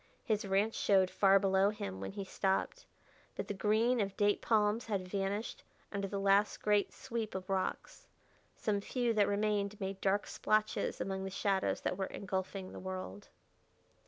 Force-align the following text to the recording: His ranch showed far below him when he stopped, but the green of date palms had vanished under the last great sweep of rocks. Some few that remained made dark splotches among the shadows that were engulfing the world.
His 0.23 0.45
ranch 0.45 0.73
showed 0.73 1.11
far 1.11 1.37
below 1.37 1.69
him 1.69 1.99
when 2.01 2.13
he 2.13 2.23
stopped, 2.25 2.87
but 3.35 3.47
the 3.47 3.53
green 3.53 3.99
of 4.01 4.17
date 4.17 4.41
palms 4.41 4.87
had 4.87 5.07
vanished 5.07 5.63
under 5.91 6.07
the 6.07 6.19
last 6.19 6.63
great 6.63 6.91
sweep 6.91 7.35
of 7.35 7.51
rocks. 7.51 8.07
Some 8.55 8.81
few 8.81 9.13
that 9.13 9.27
remained 9.27 9.79
made 9.79 10.01
dark 10.01 10.25
splotches 10.25 10.99
among 11.01 11.23
the 11.23 11.29
shadows 11.29 11.81
that 11.81 11.97
were 11.99 12.07
engulfing 12.07 12.71
the 12.71 12.79
world. 12.79 13.27